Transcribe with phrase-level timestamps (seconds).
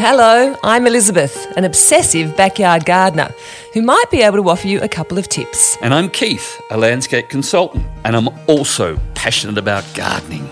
[0.00, 3.34] Hello, I'm Elizabeth, an obsessive backyard gardener
[3.74, 5.76] who might be able to offer you a couple of tips.
[5.82, 10.48] And I'm Keith, a landscape consultant, and I'm also passionate about gardening.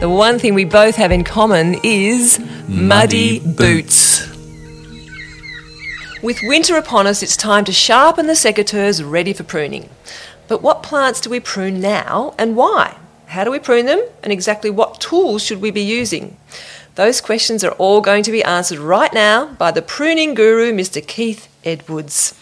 [0.00, 4.28] The one thing we both have in common is muddy, Muddy boots.
[6.22, 9.88] With winter upon us, it's time to sharpen the secateurs ready for pruning.
[10.48, 12.98] But what plants do we prune now and why?
[13.28, 16.36] How do we prune them and exactly what tools should we be using?
[16.94, 21.04] Those questions are all going to be answered right now by the pruning guru, Mr.
[21.06, 22.34] Keith Edwards.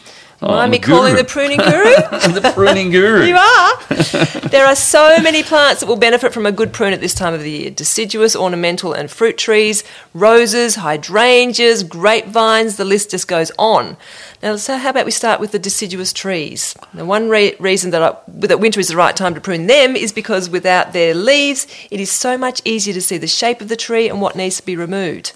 [0.42, 2.32] Oh, Mind I'm me calling the pruning guru?
[2.40, 3.26] The pruning guru.
[3.26, 4.48] You are.
[4.48, 7.34] there are so many plants that will benefit from a good prune at this time
[7.34, 9.84] of the year deciduous, ornamental, and fruit trees,
[10.14, 13.98] roses, hydrangeas, grapevines, the list just goes on.
[14.42, 16.74] Now, so how about we start with the deciduous trees?
[16.94, 19.94] The one re- reason that, I, that winter is the right time to prune them
[19.94, 23.68] is because without their leaves, it is so much easier to see the shape of
[23.68, 25.34] the tree and what needs to be removed.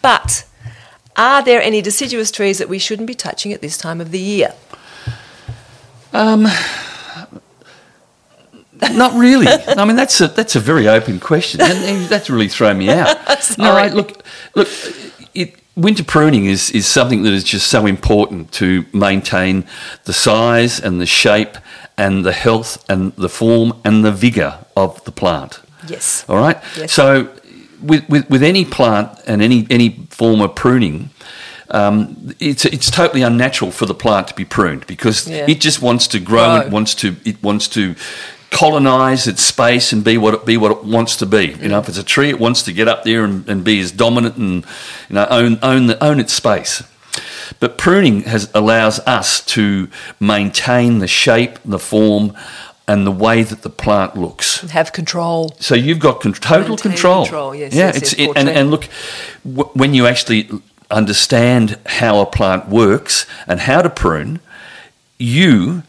[0.00, 0.46] But
[1.16, 4.20] are there any deciduous trees that we shouldn't be touching at this time of the
[4.20, 4.54] year?
[6.12, 6.46] Um,
[8.92, 9.46] not really.
[9.48, 13.16] I mean, that's a that's a very open question, and, that's really thrown me out.
[13.58, 13.72] no.
[13.72, 14.22] I, look,
[14.54, 14.68] look.
[15.34, 19.64] It, winter pruning is is something that is just so important to maintain
[20.04, 21.56] the size and the shape
[21.96, 25.60] and the health and the form and the vigor of the plant.
[25.88, 26.24] Yes.
[26.28, 26.60] All right.
[26.76, 26.92] Yes.
[26.92, 27.30] So,
[27.82, 31.10] with, with with any plant and any any form of pruning,
[31.70, 35.46] um, it's it's totally unnatural for the plant to be pruned because Yeah.
[35.48, 36.56] it just wants to grow.
[36.56, 37.94] It wants to it wants to
[38.50, 41.56] colonize its space and be what it be what it wants to be.
[41.60, 43.80] You know, if it's a tree, it wants to get up there and, and be
[43.80, 44.64] as dominant and
[45.08, 46.82] you know own own the, own its space.
[47.60, 49.88] But pruning has allows us to
[50.20, 52.34] maintain the shape, the form,
[52.88, 54.60] and the way that the plant looks.
[54.70, 55.54] Have control.
[55.60, 57.24] So you've got con- total Maintain control.
[57.24, 58.88] control, yes, Yeah, yes, it's yes, it, and, and look,
[59.44, 60.48] w- when you actually
[60.90, 64.38] understand how a plant works and how to prune,
[65.18, 65.82] you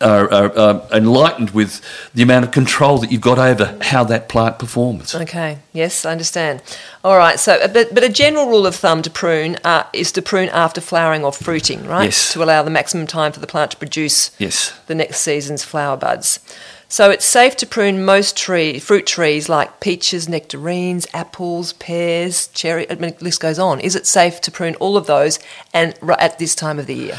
[0.00, 1.80] are, are, are enlightened with
[2.14, 5.14] the amount of control that you've got over how that plant performs.
[5.14, 5.58] Okay.
[5.72, 6.62] Yes, I understand.
[7.02, 7.38] All right.
[7.40, 10.48] So, uh, but, but a general rule of thumb to prune uh, is to prune
[10.50, 12.04] after flowering or fruiting, right?
[12.04, 12.32] Yes.
[12.34, 14.78] To allow the maximum time for the plant to produce Yes.
[14.86, 16.40] the next season's flower buds.
[16.88, 22.88] So it's safe to prune most tree fruit trees like peaches, nectarines, apples, pears, cherry.
[22.88, 23.80] I mean, the list goes on.
[23.80, 25.40] Is it safe to prune all of those
[25.74, 27.18] and at this time of the year?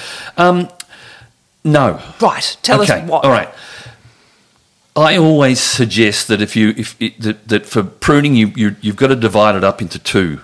[1.68, 2.02] No.
[2.22, 2.58] Right.
[2.64, 3.02] Tell okay.
[3.02, 3.24] us what.
[3.26, 3.50] All right.
[4.96, 8.96] I always suggest that if you if it, that, that for pruning you, you you've
[8.96, 10.42] got to divide it up into two.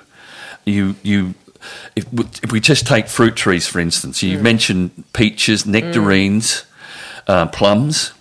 [0.66, 1.34] You you
[1.96, 2.06] if,
[2.44, 4.44] if we just take fruit trees for instance, you Hmm.
[4.44, 6.66] mentioned peaches, nectarines,
[7.28, 8.12] uh, plums.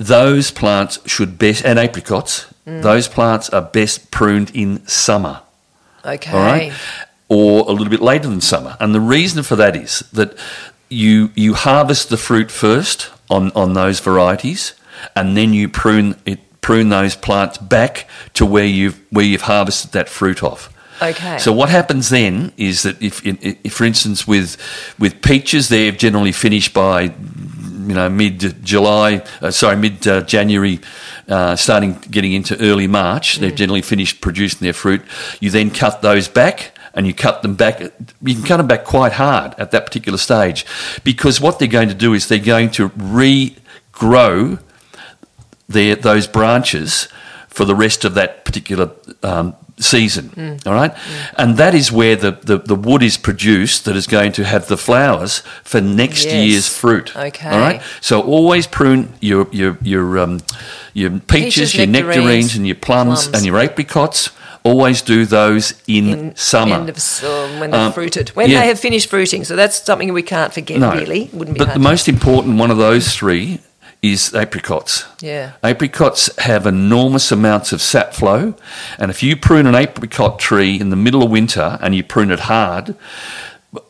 [0.00, 2.46] Those plants should best and apricots.
[2.64, 2.80] Hmm.
[2.80, 5.40] Those plants are best pruned in summer
[6.04, 6.32] Okay.
[6.32, 6.72] all right,
[7.28, 8.76] or a little bit later than summer.
[8.80, 10.36] And the reason for that is that
[10.88, 14.74] you you harvest the fruit first on on those varieties,
[15.16, 19.92] and then you prune it prune those plants back to where you've where you've harvested
[19.92, 20.70] that fruit off.
[21.02, 21.38] Okay.
[21.38, 24.56] So what happens then is that if, if for instance, with
[24.98, 30.80] with peaches, they're generally finished by you know mid July, uh, sorry mid uh, January,
[31.28, 33.36] uh, starting getting into early March.
[33.36, 35.02] They've generally finished producing their fruit.
[35.40, 36.76] You then cut those back.
[36.94, 37.80] And you cut them back.
[37.80, 40.64] You can cut them back quite hard at that particular stage,
[41.02, 44.60] because what they're going to do is they're going to regrow
[45.68, 47.08] their those branches
[47.48, 48.90] for the rest of that particular
[49.22, 50.28] um, season.
[50.30, 50.66] Mm.
[50.66, 50.92] All right,
[51.36, 54.68] and that is where the, the, the wood is produced that is going to have
[54.68, 56.34] the flowers for next Yes.
[56.48, 57.16] year's fruit.
[57.16, 57.48] Okay.
[57.50, 57.82] all right.
[58.00, 60.40] So always prune your your your um,
[60.92, 63.36] your peaches, Peaches, your nectarines, nectarines, and your plums, plums.
[63.36, 64.30] and your apricots.
[64.66, 66.76] Always do those in, summer.
[66.76, 68.30] End of sum, when they're Um, fruited.
[68.30, 68.60] When yeah.
[68.62, 69.44] they have finished fruiting.
[69.44, 71.28] So that's something we can't forget, no, really.
[71.34, 73.60] Wouldn't be but the most important one of those three
[74.12, 75.04] is apricots.
[75.20, 75.52] Yeah.
[75.62, 78.54] Apricots have enormous amounts of sap flow,
[78.98, 82.30] and if you prune an apricot tree in the middle of winter and you prune
[82.30, 82.94] it hard,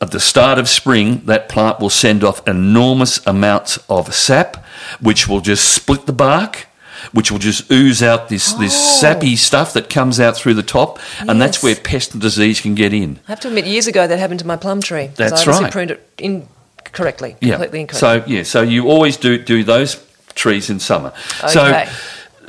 [0.00, 4.64] at the start of spring, that plant will send off enormous amounts of sap,
[5.00, 6.66] which will just split the bark.
[7.12, 9.00] Which will just ooze out this, this Oh.
[9.00, 12.74] sappy stuff that comes out through the top, and that's where pest and disease can
[12.74, 13.18] get in.
[13.28, 15.10] I have to admit, years ago that happened to my plum tree.
[15.14, 15.70] That's I right.
[15.70, 16.00] pruned it
[16.86, 17.98] incorrectly, completely incorrectly.
[17.98, 20.04] So yeah, so you always do do those
[20.34, 21.12] trees in summer.
[21.42, 21.48] Okay.
[21.48, 21.86] So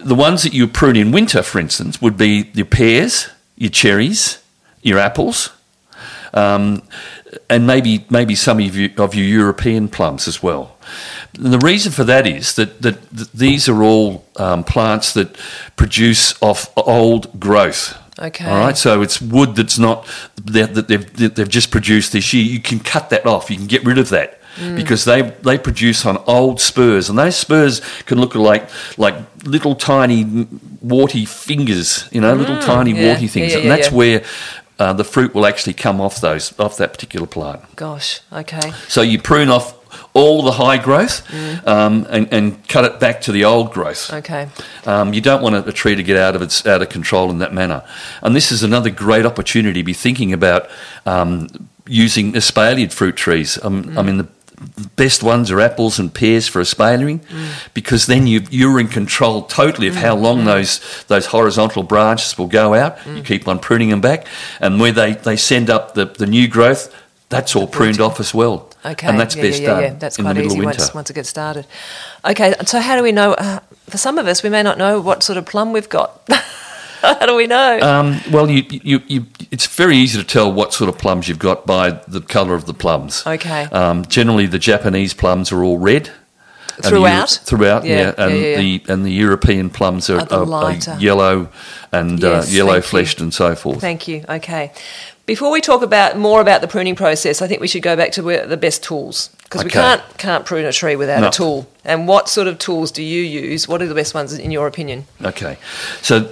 [0.03, 4.39] the ones that you prune in winter, for instance, would be your pears, your cherries,
[4.81, 5.51] your apples,
[6.33, 6.83] um,
[7.49, 10.77] and maybe maybe some of you, of your European plums as well.
[11.37, 15.35] And the reason for that is that, that, that these are all um, plants that
[15.75, 17.97] produce off old growth.
[18.19, 18.45] Okay.
[18.45, 18.77] All right.
[18.77, 20.07] So it's wood that's not
[20.45, 22.43] that that they've that they've just produced this year.
[22.43, 23.49] You can cut that off.
[23.49, 24.39] You can get rid of that.
[24.55, 24.77] Mm.
[24.77, 29.75] Because they, they produce on old spurs, and those spurs can look like like little
[29.75, 30.47] tiny
[30.81, 32.97] warty fingers, you know, little tiny Mm.
[33.01, 33.05] yeah.
[33.07, 34.23] warty things, Yeah, yeah, and that's where
[34.79, 37.75] uh, the fruit will actually come off those off that particular plant.
[37.75, 38.21] Gosh.
[38.31, 38.71] Okay.
[38.87, 39.74] So you prune off
[40.13, 41.67] all the high growth Mm.
[41.67, 44.11] um, and, and cut it back to the old growth.
[44.13, 44.47] Okay.
[44.85, 47.29] Um, you don't want a, a tree to get out of its out of control
[47.29, 47.83] in that manner.
[48.21, 50.69] And this is another great opportunity to be thinking about
[51.05, 51.47] um,
[51.87, 53.59] using espaliered fruit trees.
[53.63, 54.27] Um, I mean, the
[54.95, 57.19] best ones are apples and pears for espaliering
[57.73, 62.47] because then you, you're in control totally of how long those those horizontal branches will
[62.47, 62.97] go out.
[63.05, 64.25] You keep on pruning them back,
[64.61, 66.93] and where they, they send up the, the new growth,
[67.29, 68.69] that's all pruned off as well.
[68.85, 69.07] Okay.
[69.07, 69.93] And that's yeah, best yeah, yeah, done yeah.
[69.99, 70.81] That's in the quite middle easy of winter.
[70.81, 71.65] once, once it gets started.
[72.23, 72.53] Okay.
[72.65, 73.33] So how do we know?
[73.33, 73.59] Uh,
[73.89, 76.21] for some of us, we may not know what sort of plum we've got.
[77.01, 77.79] how do we know?
[77.81, 81.39] Um, well, you, you, you, it's very easy to tell what sort of plums you've
[81.39, 83.23] got by the colour of the plums.
[83.25, 83.63] Okay.
[83.65, 86.09] Um, generally, the Japanese plums are all red.
[86.75, 87.29] and the Throughout?
[87.43, 91.49] Throughout, Yeah, yeah, and yeah, yeah, the and the European plums are, Are are- yellow
[91.91, 92.89] and Yes, uh, yellow thank you.
[92.89, 93.81] fleshed and so forth.
[93.81, 94.25] Thank you.
[94.27, 94.71] Okay.
[95.25, 98.11] Before we talk about more about the pruning process, I think we should go back
[98.11, 101.27] to where the best tools because we can't can't prune a tree without No.
[101.29, 101.67] a tool.
[101.83, 103.67] And what sort of tools do you use?
[103.67, 105.05] What are the best ones in your opinion?
[105.23, 105.57] Okay,
[106.03, 106.29] so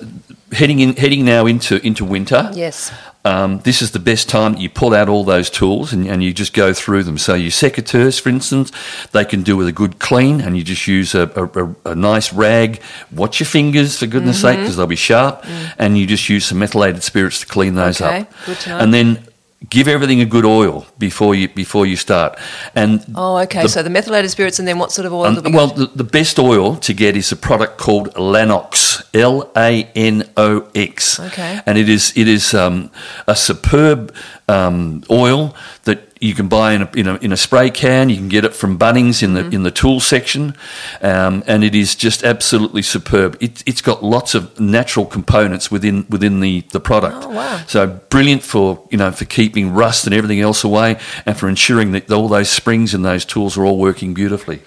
[0.52, 2.52] heading in heading now into into winter.
[2.54, 2.92] Yes.
[3.26, 6.22] Um, this is the best time that you pull out all those tools and, and
[6.22, 7.18] you just go through them.
[7.18, 8.72] So your secateurs, for instance,
[9.14, 12.34] they can do with a good clean, and you just use a, a, a- nice
[12.34, 12.82] rag.
[13.14, 15.46] Watch your fingers, for goodness sake, because they'll be sharp,
[15.78, 18.30] and you just use some methylated spirits to clean those Okay, up.
[18.46, 18.78] good know.
[18.80, 19.26] And then
[19.70, 22.38] give everything a good oil before you before you start.
[22.76, 23.62] And Oh, okay.
[23.64, 25.26] the- so the methylated spirits, and then what sort of oil?
[25.26, 29.88] um, well, the, the best oil to get is a product called Lanox, L A
[29.96, 31.20] N O X.
[31.20, 31.60] Okay.
[31.66, 32.90] And it is it is um,
[33.28, 34.14] a superb
[34.50, 38.10] um, oil that you can buy in a, in a in a spray can.
[38.10, 40.56] You can get it from Bunnings in the in the tool section,
[41.02, 43.38] um, and it is just absolutely superb.
[43.42, 47.18] It, it's got lots of natural components within within the the product.
[47.26, 47.64] Oh, wow.
[47.68, 51.92] So brilliant for you know for keeping rust and everything else away, and for ensuring
[51.92, 54.62] that all those springs and those tools are all working beautifully.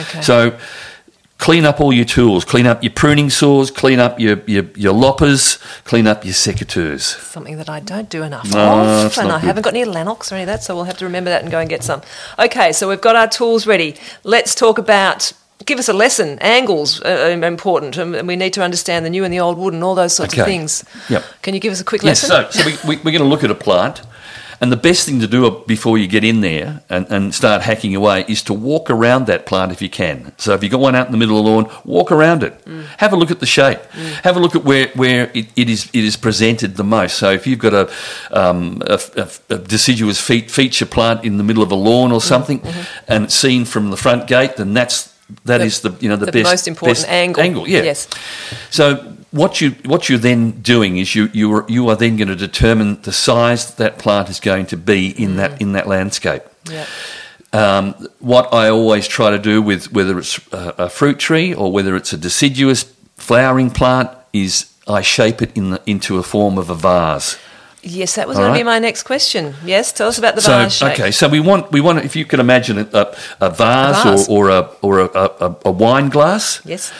[0.00, 0.22] Okay.
[0.22, 0.58] So
[1.38, 4.92] clean up all your tools, clean up your pruning saws, clean up your, your, your
[4.92, 7.02] loppers, clean up your secateurs.
[7.20, 9.46] Something that I don't do enough No, of, and I good.
[9.46, 11.50] haven't got any Lanox or any of that, so we'll have to remember that and
[11.50, 12.02] go and get some.
[12.38, 13.96] Okay, so we've got our tools ready.
[14.24, 15.32] Let's talk about.
[15.64, 16.38] Give us a lesson.
[16.40, 19.82] Angles are important, and we need to understand the new and the old wood and
[19.82, 20.84] all those sorts of things.
[21.08, 21.24] Yep.
[21.42, 22.52] Can you give us a quick Yes, lesson?
[22.52, 24.02] so, so we, we, we're going to look at a plant,
[24.60, 27.94] and the best thing to do before you get in there and, and start hacking
[27.94, 30.32] away is to walk around that plant if you can.
[30.38, 32.64] So if you've got one out in the middle of the lawn, walk around it.
[32.64, 32.84] Mm.
[32.98, 33.78] Have a look at the shape.
[33.92, 34.12] Mm.
[34.22, 37.18] Have a look at where, where it, it, is, it is presented the most.
[37.18, 37.92] So if you've got a,
[38.30, 42.18] um, a, a- a deciduous fe- feature plant in the middle of a lawn or
[42.18, 42.28] mm-hmm.
[42.28, 43.04] something, mm-hmm.
[43.12, 45.14] and it's seen from the front gate, then that's
[45.44, 47.42] that The- is the you know the, the best most important best angle.
[47.42, 47.82] Angle, yeah.
[47.82, 48.08] Yes.
[48.70, 52.28] So what you what you're then doing is you you are, you are then going
[52.28, 55.86] to determine the size that that plant is going to be in that in that
[55.86, 56.42] landscape.
[56.70, 56.86] Yeah.
[57.52, 61.72] Um, what I always try to do with whether it's a, a fruit tree or
[61.72, 62.84] whether it's a deciduous
[63.16, 67.38] flowering plant is I shape it in the, into a form of a vase.
[67.82, 69.54] Yes, that was All going to be my next question.
[69.64, 70.92] Yes, tell us about the So vase shape.
[70.98, 74.28] okay, so we want we want if you can imagine a, a, a vase, vase.
[74.28, 76.92] or, or a or a, a, a wine glass, Yes.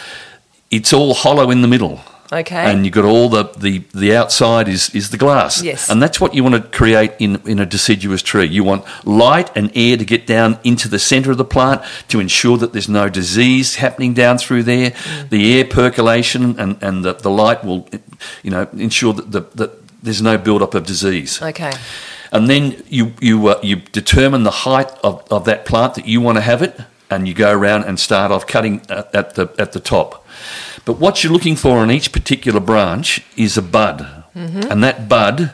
[0.70, 2.00] it's all hollow in the middle.
[2.32, 2.56] Okay.
[2.56, 5.62] and you've got all the, the, the outside is, is the glass.
[5.62, 5.88] Yes.
[5.88, 8.46] And that's what you want to create in, in a deciduous tree.
[8.46, 12.18] You want light and air to get down into the centre of the plant to
[12.18, 14.90] ensure that there's no disease happening down through there.
[14.90, 15.30] Mm.
[15.30, 17.88] The air percolation and, and the, the light will,
[18.42, 21.40] you know, ensure that, the, that there's no build-up of disease.
[21.40, 21.72] okay.
[22.32, 26.20] And then you, you, uh, you determine the height of, of that plant that you
[26.20, 26.78] want to have it,
[27.08, 30.26] and you go around and start off cutting at, at, the, at the top.
[30.86, 33.98] But what you're looking for on each particular branch is a bud.
[34.34, 34.70] Mm-hmm.
[34.70, 35.52] And that bud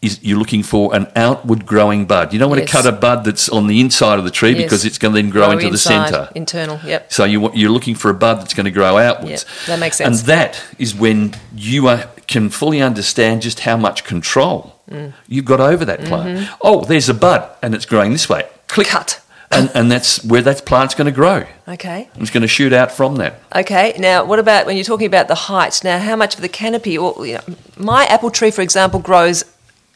[0.00, 2.32] is you're looking for an outward growing bud.
[2.32, 2.70] You don't want Yes.
[2.70, 4.62] to cut a bud that's on the inside of the tree Yes.
[4.62, 6.32] because it's going to then grow, into inside, the centre.
[6.36, 6.78] Internal.
[6.84, 7.12] Yep.
[7.12, 9.44] So you, you're looking for a bud that's going to grow outwards.
[9.44, 10.20] Yeah, that makes sense.
[10.20, 15.12] And that is when you are, can fully understand just how much control Mm.
[15.28, 16.38] you've got over that plant.
[16.38, 16.54] Mm-hmm.
[16.62, 18.48] Oh, there's a bud and it's growing this way.
[18.68, 18.86] Click.
[18.86, 19.20] Cut.
[19.50, 21.46] And, and that's where that plant's going to grow.
[21.66, 22.08] Okay.
[22.16, 23.40] It's going to shoot out from that.
[23.54, 23.94] Okay.
[23.98, 25.82] Now, what about when you're talking about the height?
[25.82, 27.40] Now, how much of the canopy, or you know,
[27.76, 29.44] my apple tree, for example, grows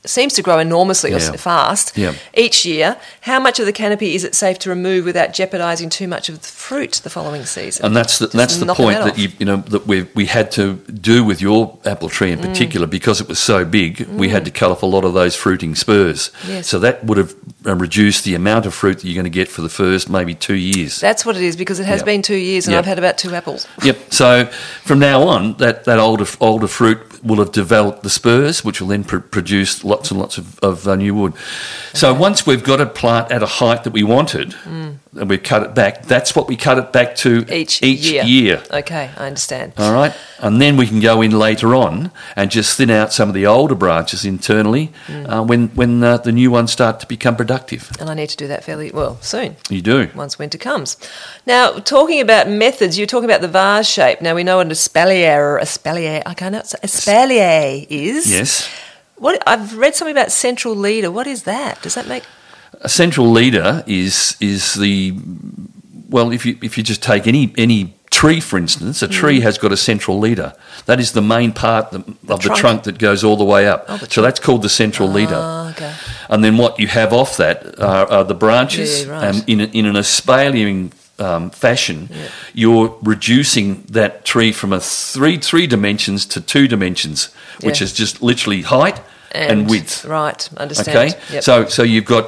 [0.05, 1.33] seems to grow enormously or Yeah.
[1.33, 2.15] fast Yeah.
[2.35, 2.97] each year.
[3.21, 6.43] How much of the canopy is it safe to remove without jeopardising too much of
[6.43, 7.87] the fruit the following season?
[7.87, 10.27] And that's the, Just that's the point that that you you know that we we
[10.27, 12.49] had to do with your apple tree in Mm.
[12.49, 14.07] particular because it was so big.
[14.17, 16.31] We had to cut off a lot of those fruiting spurs.
[16.49, 16.67] Yes.
[16.69, 17.35] So that would have
[17.67, 20.35] uh, reduced the amount of fruit that you're going to get for the first maybe
[20.35, 20.99] two years.
[20.99, 22.07] That's what it is because it has Yep.
[22.07, 22.79] been two years and Yep.
[22.81, 23.67] I've had about two apples.
[23.85, 23.97] Yep.
[24.11, 24.49] So
[24.85, 28.89] from now on, that, that older older fruit will have developed the spurs, which will
[28.89, 31.33] then pr- produce lots and lots of, of uh, new wood.
[31.95, 34.49] So once we've got a plant at a height that we wanted,
[35.21, 37.31] and we've cut it back, that's what we cut it back to
[37.61, 38.25] Each, each year.
[38.25, 38.63] year.
[38.71, 39.69] Okay, I understand.
[39.77, 43.29] All right, and then we can go in later on and just thin out some
[43.31, 47.37] of the older branches internally uh, when when uh, the new ones start to become
[47.37, 47.91] productive.
[48.01, 49.57] And I need to do that fairly well soon.
[49.69, 50.09] You do.
[50.15, 50.97] once winter comes.
[51.47, 54.21] Now, talking about methods, you're talking about the vase shape.
[54.23, 58.31] Now, we know what an espalier, espalier, I can't know, espalier is.
[58.31, 58.69] Yes.
[59.23, 61.09] What I've read something about central leader.
[61.09, 61.81] What is that?
[61.81, 62.25] Does that make
[62.81, 65.17] A central leader is is the
[66.09, 69.59] well, if you if you just take any any tree, for instance, a tree has
[69.59, 70.55] got a central leader.
[70.87, 72.61] That is the main part the, of the trunk.
[72.61, 73.85] trunk that goes all the way up.
[73.87, 75.39] Oh, the so that's called the central leader.
[75.39, 75.95] Ah, okay.
[76.29, 79.05] And then what you have off that are, are the branches.
[79.05, 79.25] Yeah, right.
[79.37, 80.91] um, in, a, in an espaliering
[81.23, 82.09] um, fashion,
[82.53, 87.31] you're reducing that tree from a three three dimensions to two dimensions,
[87.63, 87.85] which Yeah.
[87.85, 89.01] is just literally height
[89.33, 90.05] and, width.
[90.05, 90.97] Right, understand.
[90.99, 91.43] Okay, Yep.
[91.45, 92.27] so so you've got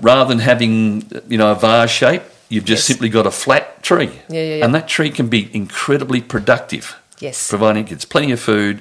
[0.00, 2.86] rather than having you know a vase shape, you've just Yes.
[2.86, 4.10] simply got a flat tree.
[4.28, 4.64] Yeah, yeah, yeah.
[4.64, 8.80] And that tree can be incredibly productive, yes, providing it gets plenty of food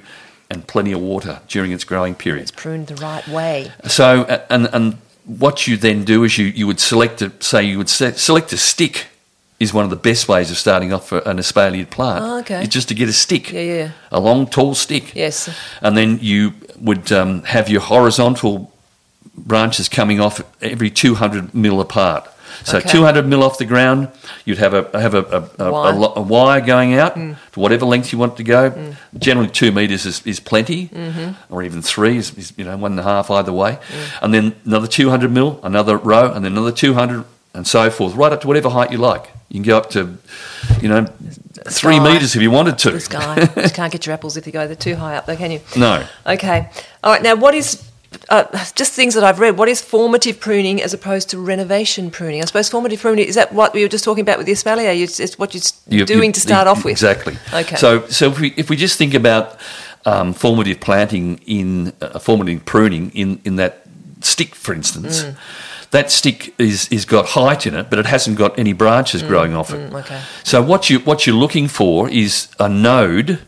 [0.52, 2.44] and plenty of water during its growing period.
[2.44, 3.72] it's pruned the right way.
[3.88, 7.78] So and and what you then do is you you would select a say you
[7.80, 9.08] would se- select a stick.
[9.58, 12.24] Is one of the best ways of starting off for an espaliered plant.
[12.26, 12.62] Oh, okay.
[12.64, 13.90] Is just to get a stick, Yeah, yeah.
[14.12, 15.16] a long, tall stick.
[15.16, 15.50] Yes.
[15.82, 18.74] And then you would um, have your horizontal
[19.38, 22.28] branches coming off every 200 mil apart.
[22.64, 22.90] So Okay.
[22.90, 24.08] 200 mil off the ground,
[24.46, 25.24] you'd have a have a,
[25.60, 25.94] a, a, Wire.
[25.94, 27.36] a, a wire going out Mm.
[27.54, 28.96] to whatever length you want it to go.
[29.18, 31.54] Generally, two meters is, is plenty, Mm-hmm.
[31.54, 33.74] or even three is, is you know one and a half either way.
[33.74, 34.20] Mm.
[34.22, 38.32] And then another 200 mil, another row, and then another 200, and so forth, right
[38.32, 39.32] up to whatever height you like.
[39.50, 40.18] You can go up to,
[40.82, 41.06] you know,
[41.70, 42.92] three meters if you wanted to.
[42.92, 43.42] The sky.
[43.64, 45.62] you can't get your apples if you go they're too high up, though, can you?
[45.78, 46.06] No.
[46.28, 46.70] Okay.
[47.04, 47.22] All right.
[47.24, 47.90] Now, what is
[48.30, 48.44] uh,
[48.76, 49.58] just things that I've read?
[49.58, 52.42] What is formative pruning as opposed to renovation pruning?
[52.42, 54.94] I suppose formative pruning is that what we were just talking about with the espalier?
[55.20, 55.64] It's what you're
[56.00, 56.92] You- doing you- to start off with.
[56.92, 57.38] Exactly.
[57.54, 57.76] Okay.
[57.78, 59.58] So, so if we if we just think about
[60.06, 63.84] um, formative planting in uh, formative pruning in in that
[64.22, 65.36] stick, for instance, Mm.
[65.96, 69.56] That stick is is got height in it, but it hasn't got any branches growing
[69.56, 69.90] off it.
[69.90, 70.22] Mm, okay.
[70.44, 73.40] So what you what you're looking for is a node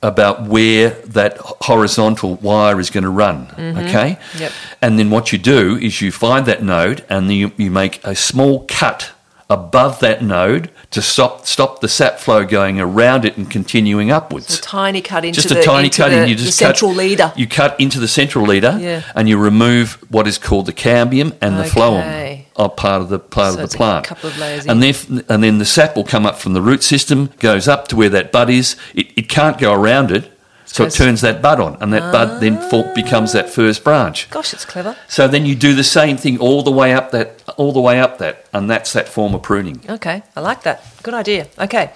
[0.00, 3.48] about where that horizontal wire is going to run.
[3.52, 4.16] Okay.
[4.16, 4.38] Mm-hmm.
[4.38, 4.52] Yep.
[4.80, 8.00] And then what you do is you find that node and then you, you make
[8.04, 9.10] a small cut
[9.50, 14.58] above that node to stop stop the sap flow going around it and continuing upwards.
[14.58, 16.28] A tiny cut into just the, a tiny into cut the, in.
[16.28, 17.32] You the just central cut, leader.
[17.36, 19.02] You cut into the central leader, Yeah.
[19.14, 21.70] and you remove what is called the cambium and the Okay.
[21.70, 24.04] phloem of part of the part So of the plant.
[24.06, 26.82] couple of layers and then and then the sap will come up from the root
[26.82, 28.76] system, goes up to where that bud is.
[28.94, 30.30] It, it can't go around it,
[30.70, 34.28] so it turns that bud on, and that bud then for, becomes that first branch.
[34.30, 34.96] Gosh, it's clever.
[35.08, 37.98] So then you do the same thing all the way up that, all the way
[38.00, 39.80] up that, and that's that form of pruning.
[39.88, 40.84] Okay, I like that.
[41.02, 41.48] Good idea.
[41.58, 41.90] Okay.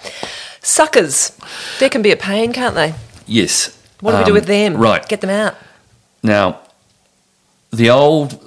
[0.61, 1.37] Suckers.
[1.79, 2.93] They can be a pain, can't they?
[3.27, 3.77] Yes.
[4.01, 4.75] What do we do Um, with them?
[4.77, 5.07] Right.
[5.07, 5.55] Get them out.
[6.23, 6.59] Now,
[7.71, 8.39] the old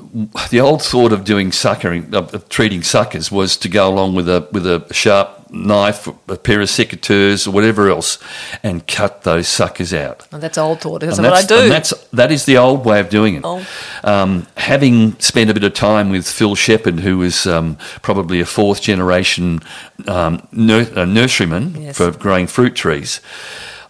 [0.50, 4.48] the old thought of doing suckering of treating suckers was to go along with a
[4.52, 8.18] with a sharp knife, a pair of secateurs, or whatever else,
[8.62, 10.26] and cut those suckers out.
[10.30, 11.00] That's old thought.
[11.02, 11.58] That's And what I do.
[11.58, 13.42] and that's that is the old way of doing it.
[13.44, 13.66] Oh.
[14.04, 18.46] Um, having spent a bit of time with Phil Shepherd, who was um, probably a
[18.46, 19.60] fourth generation
[20.08, 21.96] um, nur- uh, nurseryman Yes.
[21.96, 23.20] for growing fruit trees,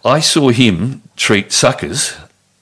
[0.04, 2.14] I saw him treat suckers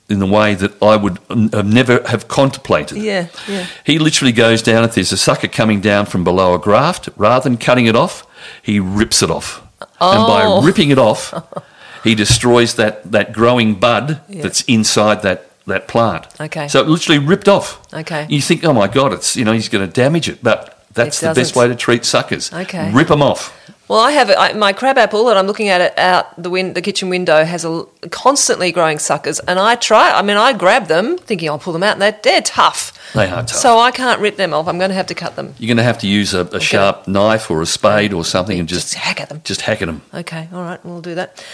[0.09, 2.99] in the way that I would have never have contemplated.
[2.99, 3.67] yeah, yeah.
[3.85, 7.49] He literally goes down, if there's a sucker coming down from below a graft, rather
[7.49, 8.27] than cutting it off,
[8.63, 9.61] he rips it off.
[9.81, 10.27] And Oh.
[10.61, 11.33] by ripping it off,
[12.05, 14.43] he destroys that, that growing bud Yeah.
[14.43, 16.27] that's inside that, that plant.
[16.41, 16.69] Okay.
[16.69, 17.81] So it literally ripped off.
[17.93, 18.27] Okay.
[18.29, 21.23] You think, oh my God, it's you know he's going to damage it, but that's
[21.23, 22.53] It the best way to treat suckers.
[22.53, 22.91] Okay.
[22.93, 23.53] Rip them off.
[23.87, 26.73] Well, I have I, my crab apple, and I'm looking at it out the win,
[26.73, 30.11] the kitchen window has a constantly growing suckers, and I try.
[30.13, 32.93] I mean, I grab them, thinking I'll pull them out, and they're, they're tough.
[33.13, 33.51] They are tough.
[33.51, 34.69] So I can't rip them off.
[34.69, 35.55] I'm going to have to cut them.
[35.59, 38.59] You're going to have to use a, a sharp knife or a spade or something
[38.59, 39.43] and Just just hack at them.
[39.45, 40.01] just hack at them.
[40.15, 41.45] Okay, all right, we'll do that.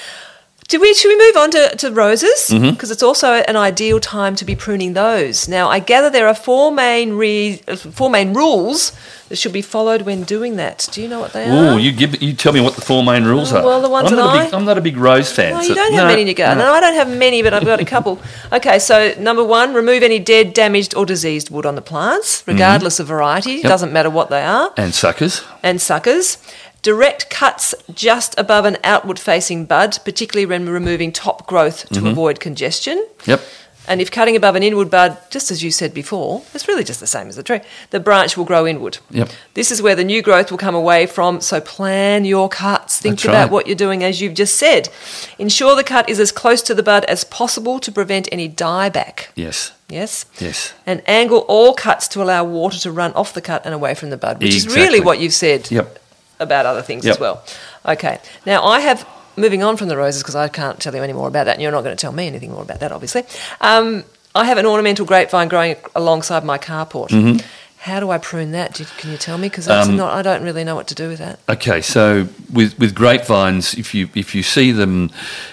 [0.71, 2.47] Do we, should we move on to, to roses?
[2.49, 2.93] Because Mm-hmm.
[2.93, 5.49] it's also an ideal time to be pruning those.
[5.49, 8.93] Now, I gather there are four main re, four main rules
[9.29, 10.89] that should be followed when doing that.
[10.93, 11.53] Do you know what they are?
[11.53, 11.79] Oh, are?
[11.81, 13.65] you give you tell me what the four main rules are.
[13.65, 15.55] well, the ones I'm that not a I- big, I'm not a big rose fan.
[15.55, 16.59] Oh, so- you don't have no, many in your garden.
[16.59, 16.67] no.
[16.67, 18.21] No, I don't have many, but I've got a couple.
[18.53, 22.99] Okay, so number one, remove any dead, damaged, or diseased wood on the plants, regardless
[23.01, 23.57] of variety.
[23.59, 23.67] Mm-hmm.
[23.67, 23.71] Yep.
[23.71, 24.73] Doesn't matter what they are.
[24.77, 25.43] And suckers.
[25.63, 26.39] And suckers.
[26.83, 32.07] Direct cuts just above an outward facing bud, particularly when removing top growth to mm-hmm.
[32.07, 33.07] avoid congestion.
[33.27, 33.43] Yep.
[33.89, 37.01] And if cutting above an inward bud, just as you said before, it's really just
[37.01, 37.61] the same as the tree,
[37.91, 38.99] the branch will grow inward.
[39.11, 39.31] Yep.
[39.55, 42.99] This is where the new growth will come away from, so plan your cuts.
[43.01, 43.51] Think That's about right.
[43.51, 44.91] what you're doing as you've just said.
[45.39, 49.29] Ensure the cut is as close to the bud as possible to prevent any dieback.
[49.35, 49.73] Yes.
[49.89, 50.25] Yes?
[50.39, 50.73] Yes.
[50.87, 54.11] And angle all cuts to allow water to run off the cut and away from
[54.11, 56.00] the bud, which is really what you've said Yep.
[56.41, 57.15] About other things Yep.
[57.15, 57.43] as well.
[57.87, 58.19] Okay.
[58.47, 59.07] Now I have
[59.37, 61.63] moving on from the roses because I can't tell you any more about that, and
[61.63, 63.23] you're not going to tell me anything more about that, obviously.
[63.61, 64.05] Um,
[64.35, 67.09] I have an ornamental grapevine growing alongside my carport.
[67.09, 67.47] Mm-hmm.
[67.79, 68.75] How do I prune that?
[68.99, 69.49] Can you tell me?
[69.49, 70.13] Because Um, not.
[70.13, 71.39] I don't really know what to do with that.
[71.49, 75.11] Okay, so with with grapevines, if you if you see them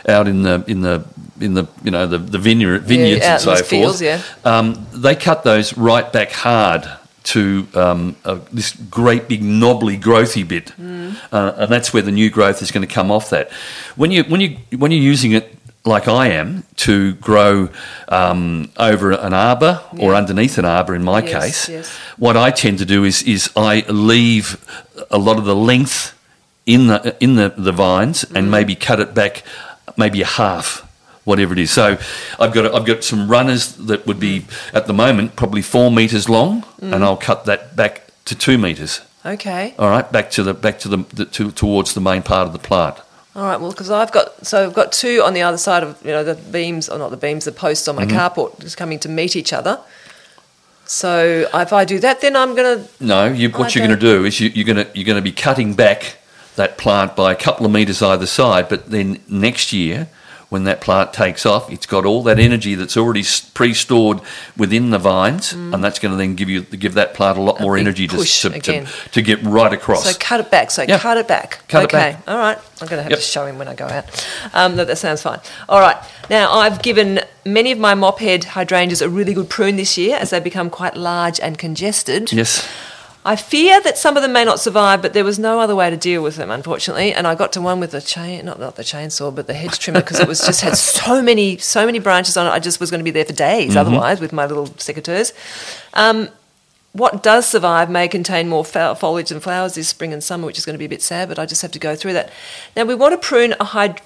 [0.07, 1.05] out in the in the
[1.39, 4.21] in the you know the the vineyard vineyards out and so forth, fields, yeah.
[4.43, 6.85] um, they cut those right back hard
[7.33, 11.15] to um, uh, this great big knobbly growthy bit, Mm.
[11.31, 13.49] uh, and that's where the new growth is going to come off that.
[13.95, 15.45] When you when you when you're using it
[15.85, 17.69] like I am to grow
[18.09, 21.89] um, over an arbor or underneath an arbor in my Yes, case, yes.
[22.17, 24.57] what I tend to do is is I leave
[25.09, 26.13] a lot of the length
[26.65, 28.35] in the in the, the vines Mm.
[28.37, 29.43] and maybe cut it back
[29.97, 30.86] maybe a half
[31.27, 31.85] whatever it is so
[32.39, 36.27] I've got I've got some runners that would be at the moment probably four meters
[36.29, 36.93] long Mm.
[36.93, 37.93] and I'll cut that back
[38.25, 39.73] to two meters Okay.
[39.79, 42.53] all right back to the back to the, the to, towards the main part of
[42.53, 42.95] the plant
[43.35, 43.59] All right.
[43.61, 46.23] Well, because I've got so I've got two on the other side of you know
[46.23, 48.17] the beams or not the beams, the posts on my Mm-hmm.
[48.17, 49.75] carport just coming to meet each other.
[50.85, 54.05] So if I do that, then I'm gonna No, you, what I you're going to
[54.05, 56.17] don't- do is you, you're going to you're to be cutting back
[56.55, 58.69] that plant by a couple of meters either side.
[58.69, 60.07] But then next year,
[60.49, 63.23] when that plant takes off, it's got all that energy that's already
[63.53, 64.21] pre-stored
[64.55, 67.59] within the vines, and that's going to then give you give that plant a lot
[67.59, 67.79] more Mm.
[67.81, 70.05] energy to, to, to, to get right across.
[70.09, 70.71] so cut it back.
[70.71, 70.99] So Yeah.
[70.99, 71.59] cut it back.
[71.67, 71.97] Cut it okay.
[72.13, 72.21] back.
[72.27, 72.57] All right.
[72.81, 73.19] I'm gonna have Yep.
[73.19, 74.05] to show him when I go out.
[74.53, 75.39] Um, that, that sounds fine.
[75.67, 75.97] All right.
[76.29, 80.15] Now I've given many of my mop head hydrangeas a really good prune this year
[80.17, 82.31] as they become quite large and congested.
[82.31, 82.65] yes.
[83.27, 85.89] I fear that some of them may not survive, but there was no other way
[85.89, 87.13] to deal with them, unfortunately.
[87.13, 89.77] And I got to one with the chain, not not the chainsaw, but the hedge
[89.79, 92.51] trimmer, because it was just had so many so many branches on it.
[92.51, 95.33] I just was going to be there for days otherwise with my little secateurs.
[95.93, 96.29] Um,
[96.93, 100.57] what does survive may contain more fo- foliage and flowers this spring and summer, which
[100.57, 101.27] is going to be a bit sad.
[101.29, 102.31] But I just have to go through that.
[102.77, 103.99] Now we want to prune a hyd-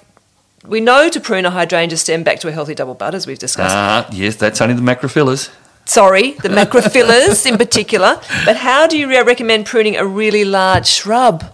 [0.66, 3.38] We know to prune a hydrangea stem back to a healthy double bud, as we've
[3.38, 3.74] discussed.
[3.74, 5.48] Ah, yes, that's only the macrophyllas.
[5.84, 8.20] Sorry, the macrophyllas in particular.
[8.44, 11.44] But how do you re- recommend pruning a really large shrub?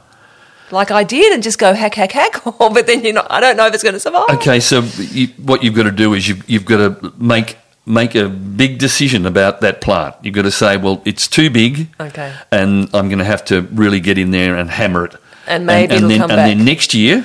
[0.71, 2.45] Like I did, and just go hack, hack, hack.
[2.61, 3.27] Or, but then you're not.
[3.31, 4.29] I don't know if it's going to survive.
[4.31, 8.15] Okay, so you, what you've got to do is you've, you've got to make make
[8.15, 10.15] a big decision about that plant.
[10.23, 12.35] You've got to say, well, it's too big, Okay.
[12.53, 15.17] and I'm going to have to really get in there and hammer it.
[15.47, 16.37] And maybe and, it'll then, and back.
[16.49, 17.25] then next year,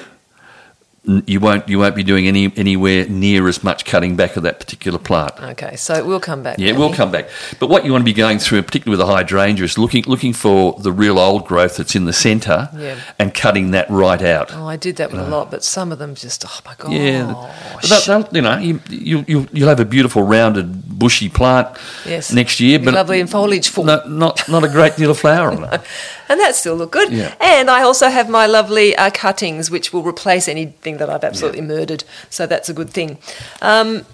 [1.05, 4.59] you won't you won't be doing any anywhere near as much cutting back of that
[4.59, 5.33] particular plant.
[5.37, 6.57] Okay, so it will come back.
[6.57, 7.27] Yeah, it will come back.
[7.59, 10.31] But what you want to be going through, particularly with a hydrangea, is looking looking
[10.31, 12.95] for the real old growth that's in the centre Yeah.
[13.19, 14.53] and cutting that right out.
[14.53, 16.45] Oh, I did that with a uh, lot, but some of them just.
[16.47, 16.91] Oh my god.
[16.93, 17.49] Yeah,
[17.89, 21.67] they'll- they'll- you know, you, you, you, you'll have a beautiful rounded bushy plant
[22.05, 22.31] Yes.
[22.31, 23.87] next year, but lovely in foliage form.
[23.87, 25.81] no, not not a great deal of flower on it.
[26.29, 27.11] And that still look good.
[27.11, 27.35] Yeah.
[27.39, 31.61] And I also have my lovely uh, cuttings, which will replace anything that I've absolutely
[31.61, 32.03] murdered.
[32.29, 33.17] So that's a good thing.
[33.61, 34.05] Um,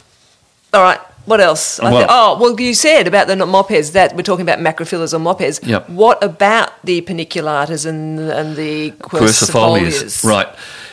[0.74, 1.00] all right.
[1.26, 1.80] What else?
[1.80, 4.60] I Well- thi- oh, well, you said about the mop heads that we're talking about
[4.60, 5.60] macrophyllas or mop heads.
[5.63, 5.89] Yep.
[5.89, 10.04] What about the paniculatas and and the quercifolias?
[10.04, 10.48] Quercifolias, right?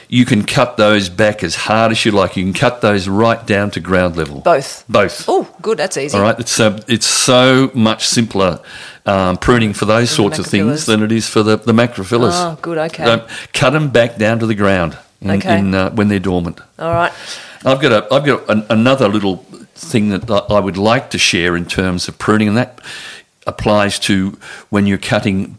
[0.08, 2.36] You can cut those back as hard as you like.
[2.36, 4.40] You can cut those right down to ground level.
[4.40, 4.84] Both.
[4.88, 5.24] Both.
[5.28, 5.78] Oh, good.
[5.78, 6.16] That's easy.
[6.16, 6.38] All right.
[6.38, 8.60] It's so it's so much simpler
[9.04, 12.32] um, pruning for those For sorts of things than it is for the the macrophyllas.
[12.34, 13.04] Oh, good, okay.
[13.04, 15.58] Um, cut them back down to the ground in, Okay.
[15.58, 16.60] in, uh, when they're dormant.
[16.78, 17.12] All right.
[17.64, 19.36] I've got a I've got an, another little
[19.74, 22.80] thing that I I would like to share in terms of pruning, and that
[23.46, 24.38] applies to
[24.70, 25.58] when you're cutting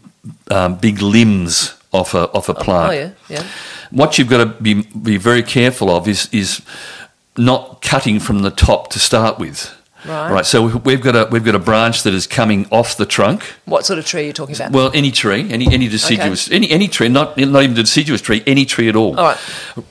[0.50, 2.90] um, big limbs off a off a plant.
[2.90, 3.10] Oh yeah.
[3.28, 3.46] Yeah.
[3.90, 6.62] What you've got to be be very careful of is is
[7.36, 9.74] not cutting from the top to start with.
[10.06, 10.46] Right.
[10.46, 13.42] So we've got a we've got a branch that is coming off the trunk.
[13.64, 14.70] What sort of tree are you talking about?
[14.70, 18.64] Well, any tree, any any deciduous, any any tree, not not even deciduous tree, any
[18.64, 19.18] tree at all.
[19.18, 19.38] All right.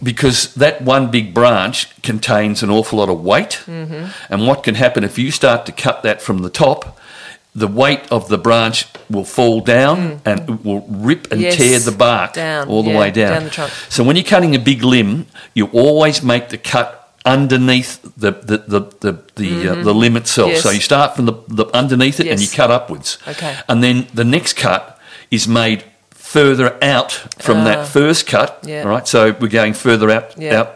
[0.01, 4.05] Because that one big branch contains an awful lot of weight, Mm-hmm.
[4.33, 6.97] and what can happen if you start to cut that from the top,
[7.63, 11.43] the weight of the branch will fall down and it will rip and Mm.
[11.43, 13.31] Yes, tear the bark down, all the yeah, way down.
[13.33, 13.71] down the trunk.
[13.89, 16.89] So when you're cutting a big limb, you always make the cut
[17.25, 20.47] underneath the the the the, the, uh, the limb itself.
[20.49, 20.55] Mm-hmm.
[20.55, 20.63] Yes.
[20.63, 23.17] So you start from the, the underneath it and you cut upwards.
[23.27, 23.55] Okay.
[23.67, 24.99] And then the next cut
[25.31, 27.63] is made further out from Ah.
[27.65, 28.59] that first cut.
[28.63, 28.83] Yeah.
[28.83, 29.07] All right.
[29.07, 30.59] So we're going further out Yeah.
[30.59, 30.69] out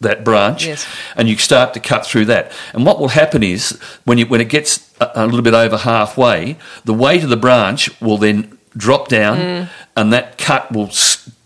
[0.00, 0.86] that branch, Yes.
[1.16, 2.52] and you start to cut through that.
[2.74, 5.76] And what will happen is when you when it gets a, a little bit over
[5.78, 9.68] halfway, the weight of the branch will then drop down, Mm.
[9.96, 10.90] and that cut will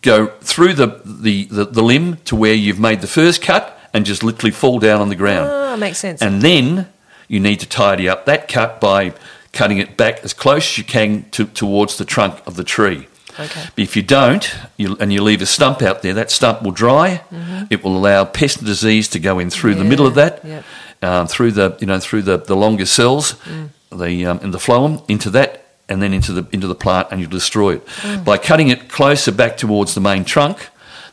[0.02, 4.04] go through the, the, the, the limb to where you've made the first cut and
[4.06, 5.48] just literally fall down on the ground.
[5.48, 6.20] Ah, makes sense.
[6.22, 6.88] And then
[7.28, 9.12] you need to tidy up that cut by
[9.52, 13.06] cutting it back as close as you can to, towards the trunk of the tree.
[13.38, 13.64] Okay.
[13.74, 16.72] But if you don't, you, and you leave a stump out there, that stump will
[16.72, 17.22] dry.
[17.70, 20.20] It will allow pest and disease to go in through the middle of Mm-hmm.
[20.20, 20.64] That, yep.
[21.02, 23.68] um, through the you know through the, the longer cells, Mm.
[23.98, 27.20] the um, and the phloem into that, and then into the into the plant, and
[27.20, 28.24] you'll destroy it Mm.
[28.24, 30.68] by cutting it closer back towards the main trunk.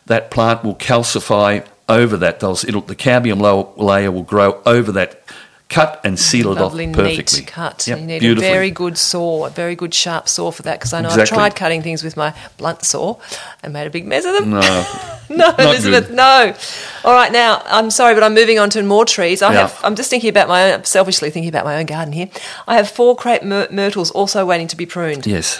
[0.07, 2.39] That plant will calcify over that.
[2.39, 3.39] Those, it'll, the cambium
[3.77, 5.21] layer will grow over that
[5.69, 7.39] cut and seal it Lovely, off perfectly.
[7.41, 7.85] neat cut.
[7.87, 10.93] Yep, you need a very good saw, a very good sharp saw for that because
[10.93, 13.17] I know I've tried cutting things with my blunt saw
[13.61, 14.51] and made a big mess of them.
[14.51, 14.59] No,
[15.29, 16.15] no, Elizabeth, good.
[16.15, 16.55] no.
[17.03, 19.41] All right, now I'm sorry, but I'm moving on to more trees.
[19.41, 19.59] I Yeah.
[19.67, 19.79] have.
[19.83, 22.29] I'm just thinking about my own, selfishly thinking about my own garden here.
[22.65, 25.27] I have four crepe myr- myrtles also waiting to be pruned.
[25.27, 25.59] yes.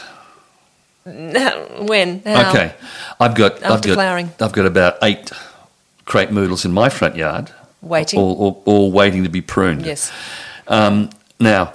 [1.06, 2.22] when?
[2.26, 2.50] How?
[2.50, 2.74] Okay,
[3.20, 4.32] I've got I've After got flowering.
[4.40, 5.32] I've got about eight
[6.06, 8.20] crepe myrtles in my front yard, Waiting.
[8.20, 9.86] all waiting to be pruned.
[9.86, 10.12] Yes.
[10.68, 11.10] Um,
[11.40, 11.74] now,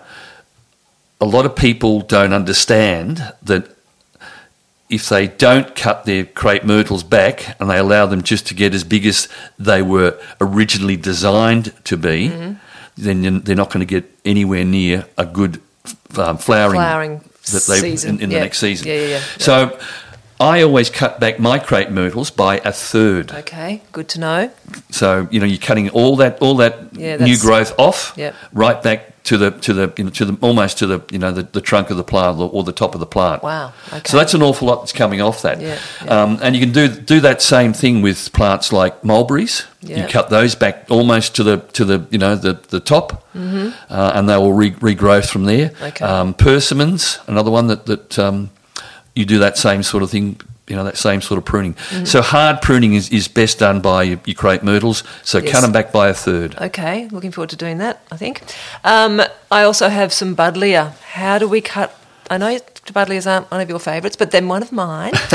[1.20, 3.68] a lot of people don't understand that
[4.90, 8.74] if they don't cut their crepe myrtles back and they allow them just to get
[8.74, 12.52] as big as they were originally designed to be, Mm-hmm.
[12.98, 15.60] then they're not going to get anywhere near a good
[16.18, 17.18] um, flowering, Flowering
[17.52, 18.16] that they season.
[18.16, 18.38] in, in Yeah.
[18.38, 18.86] the next season.
[18.88, 19.20] Yeah, yeah, yeah.
[19.38, 19.78] So.
[20.42, 23.30] I always cut back my crepe myrtles by a third.
[23.30, 23.80] Okay.
[23.92, 24.50] Good to know.
[24.90, 28.34] So you know you're cutting all that all that Yeah, new growth off, Yep.
[28.52, 31.30] right back to the to the you know, to the almost to the you know
[31.30, 33.44] the, the trunk of the plant or, the top of the plant.
[33.44, 33.72] Wow.
[33.92, 34.02] Okay.
[34.04, 35.60] So that's an awful lot that's coming off that.
[35.60, 36.22] Yeah, yeah.
[36.22, 39.64] Um, and you can do do that same thing with plants like mulberries.
[39.80, 40.02] Yeah.
[40.02, 43.70] You cut those back almost to the to the you know the the top, mm-hmm.
[43.88, 45.70] uh, and they will re- regrowth from there.
[45.80, 46.04] Okay.
[46.04, 48.50] Um, persimmons, another one that that um,
[49.14, 50.40] you do that same sort of thing.
[50.68, 51.74] You know that same sort of pruning.
[51.74, 52.04] Mm-hmm.
[52.04, 55.02] So hard pruning is, is best done by your, your crepe myrtles.
[55.22, 55.52] So Yes.
[55.52, 56.54] cut them back by a third.
[56.56, 58.42] Okay, looking forward to doing that, I think.
[58.84, 59.20] Um,
[59.50, 60.92] I also have some Buddleia.
[61.00, 61.94] How do we cut?
[62.30, 65.12] I know Buddleias aren't one of your favourites, but they're one of mine.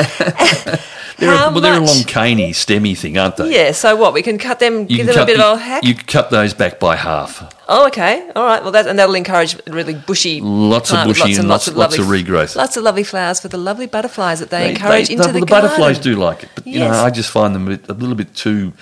[1.20, 3.52] They're a, well, they're a long caney, stemmy thing, aren't they?
[3.52, 4.14] Yeah, so what?
[4.14, 5.84] We can cut them, You give them a bit the- of a hack?
[5.84, 7.56] You cut those back by half.
[7.68, 8.30] Oh, okay.
[8.36, 8.62] All right.
[8.64, 11.98] Well, that, and that'll encourage really bushy Lots of plant with bushy and lots- lots
[11.98, 12.56] of lovely- regrowth.
[12.56, 15.34] Lots of lovely flowers for the lovely butterflies that they, They- encourage they- into the,
[15.34, 18.16] the, the butterflies do like it, but you know I just find them a, little
[18.16, 18.74] bit too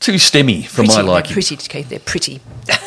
[0.00, 1.32] too stemmy for pretty, my they're liking.
[1.34, 2.40] Pretty, Keith, they're pretty.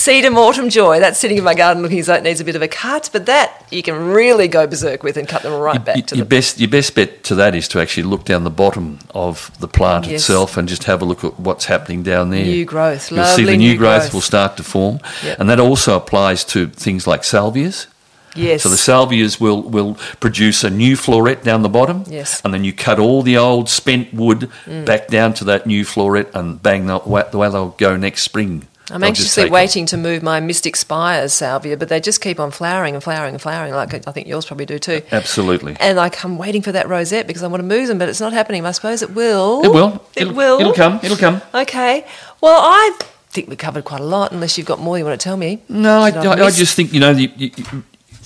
[0.00, 2.56] Sedum Autumn Joy, that's sitting in my garden looking as though it needs a bit
[2.56, 5.84] of a cut, but that you can really go berserk with and cut them right
[5.84, 8.24] back Y- to your the best your best bet to that is to actually look
[8.24, 10.22] down the bottom of the plant Yes.
[10.22, 12.44] itself and just have a look at what's happening down there.
[12.44, 14.14] New growth, You'll see the new new growth, growth.
[14.14, 15.38] will start to form, Yep.
[15.38, 17.86] and that also applies to things like salvias.
[18.34, 18.62] Yes.
[18.62, 22.04] So the salvias will, will produce a new floret down the bottom.
[22.08, 22.40] Yes.
[22.40, 22.44] Mm.
[22.44, 24.48] And then you cut all the old spent wood
[24.86, 27.00] back down to that new floret and bang, the
[27.32, 28.68] the way they'll go next spring.
[28.90, 32.94] I'm anxiously waiting to move my Mystic Spires salvia, but they just keep on flowering
[32.94, 35.02] and flowering and flowering, like I think yours probably do too.
[35.12, 35.76] Absolutely.
[35.80, 38.20] And like I'm waiting for that rosette because I want to move them, but it's
[38.20, 38.64] not happening.
[38.66, 39.62] I suppose it will.
[39.64, 40.04] It will.
[40.16, 40.60] It it'll, will.
[40.60, 41.00] It'll come.
[41.02, 41.40] It'll come.
[41.54, 42.06] Okay.
[42.40, 42.98] Well, I
[43.28, 44.32] think we covered quite a lot.
[44.32, 45.62] Unless you've got more you want to tell me.
[45.68, 47.50] No, I, I I, just think, you know, you, you-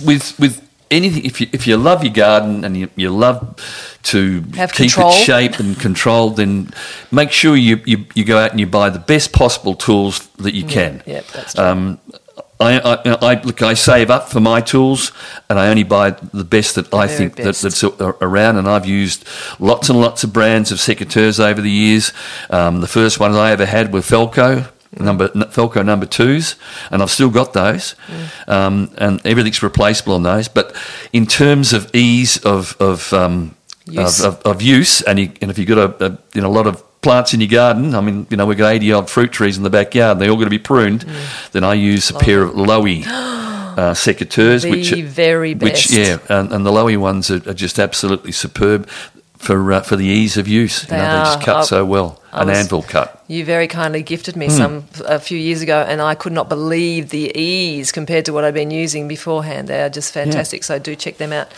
[0.05, 3.57] with with anything, if you, if you love your garden and you, you love
[4.05, 5.13] to Have keep control.
[5.13, 6.71] it shaped and controlled, then
[7.11, 10.55] make sure you, you, you go out and you buy the best possible tools that
[10.55, 11.03] you can.
[11.07, 11.65] Yep, that's true.
[11.65, 12.01] Um,
[12.61, 13.63] I, I, I look.
[13.63, 15.11] I save up for my tools,
[15.51, 18.59] and I only buy the best that I think that, that's a- around.
[18.59, 19.27] And I've used
[19.59, 22.13] lots and lots of brands of secateurs over the years.
[22.51, 26.57] Um, the first ones I ever had were Felco number Felco number twos,
[26.91, 27.95] and I've still got those.
[28.07, 28.49] Mm.
[28.49, 30.49] Um, and everything's replaceable on those.
[30.49, 30.75] But
[31.13, 34.23] in terms of ease of of um, Use.
[34.23, 36.57] Of, of, of use, and, you, and if you've got a, a you know a
[36.57, 39.31] lot of plants in your garden, I mean, you know, we've got 80 odd fruit
[39.31, 41.05] trees in the backyard, and they all got to be pruned,
[41.53, 45.91] then I use a pair of Lowy uh, secateurs, The which, very best.
[45.91, 48.89] which yeah, and, and the Lowy ones are, are just absolutely superb
[49.45, 50.83] for uh, for the ease of use.
[50.83, 52.21] They you know, they just cut I- so well.
[52.33, 53.23] I An was- anvil cut.
[53.29, 57.09] You very kindly gifted me some a few years ago, and I could not believe
[57.11, 59.69] the ease compared to what I'd been using beforehand.
[59.69, 61.49] They are just fantastic, so do check them out.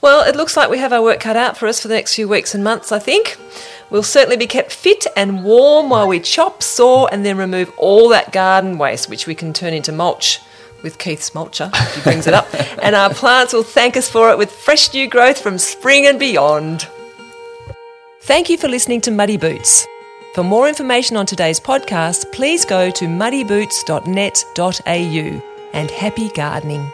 [0.00, 2.14] Well, it looks like we have our work cut out for us for the next
[2.14, 3.36] few weeks and months, I think.
[3.90, 8.08] We'll certainly be kept fit and warm while we chop, saw, and then remove all
[8.10, 10.40] that garden waste, which we can turn into mulch
[10.82, 12.46] with Keith's mulcher, if he brings it up.
[12.82, 16.18] and our plants will thank us for it with fresh new growth from spring and
[16.20, 16.86] beyond.
[18.28, 19.88] Thank you for listening to Muddy Boots.
[20.34, 26.92] For more information on today's podcast, please go to muddyboots.net.au and happy gardening.